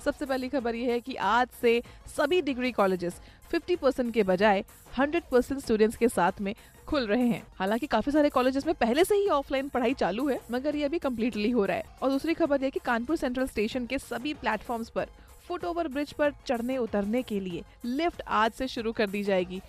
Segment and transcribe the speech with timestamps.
[0.00, 1.82] सबसे पहली खबर यह है कि आज से
[2.16, 3.20] सभी डिग्री कॉलेजेस
[3.52, 4.64] 50 परसेंट के बजाय
[4.98, 6.54] 100 परसेंट स्टूडेंट्स के साथ में
[6.86, 10.40] खुल रहे हैं। हालाँकि काफ़ी सारे कॉलेजेस में पहले से ही ऑफलाइन पढ़ाई चालू है,
[10.50, 13.86] मगर ये अभी कम्प्लीटली हो रहा है। और दूसरी खबर यह की कानपुर सेंट्रल स्टेशन
[13.86, 15.08] के सभी प्लेटफॉर्म पर
[15.48, 19.60] फुट ओवर ब्रिज पर चढ़ने उतरने के लिए लिफ्ट आज से शुरू कर दी जाएगी।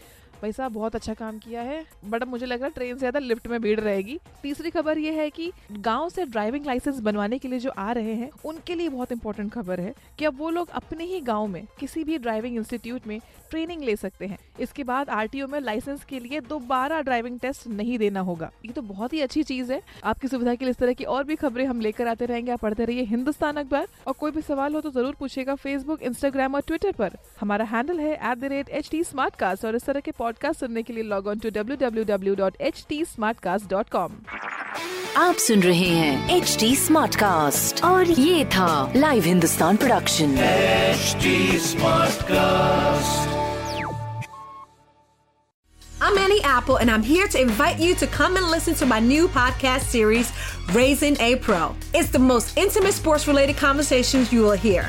[0.41, 3.19] भाई साहब, बहुत अच्छा काम किया है, बट मुझे लग रहा है ट्रेन से ज़्यादा
[3.19, 7.47] लिफ्ट में भीड़ रहेगी। तीसरी खबर ये है कि गाँव से ड्राइविंग लाइसेंस बनवाने के
[7.47, 10.69] लिए जो आ रहे हैं, उनके लिए बहुत इंपॉर्टेंट खबर है कि अब वो लोग
[10.71, 13.19] अपने ही गाँव में किसी भी ड्राइविंग इंस्टीट्यूट में
[13.51, 17.97] ट्रेनिंग ले सकते हैं। इसके बाद आरटीओ में लाइसेंस के लिए दोबारा ड्राइविंग टेस्ट नहीं
[17.97, 20.93] देना होगा। ये तो बहुत ही अच्छी चीज़ है। आपकी सुविधा के लिए इस तरह
[20.93, 24.31] की और भी खबरें हम लेकर आते रहेंगे। आप पढ़ते रहिए हिंदुस्तान अखबार। और कोई
[24.31, 29.65] भी सवाल हो तो ज़रूर पूछेगा फेसबुक इंस्टाग्राम और ट्विटर पर। हमारा हैंडल है एट
[29.65, 32.56] और इस तरह के पॉडकास्ट सुनने के लिए log on to W W W dot
[32.60, 33.04] H T
[35.16, 40.36] आप सुन रहे हैं एच डी स्मार्ट कास्ट और ये था live Hindustan production
[40.96, 41.30] HD
[41.62, 43.34] Smartcast.
[46.00, 49.00] I'm Annie Apple, and I'm here to invite you to come and listen to my
[49.00, 50.32] new podcast series,
[50.72, 51.74] Raising a Pro.
[51.94, 54.88] It's the most intimate sports related conversations you will hear.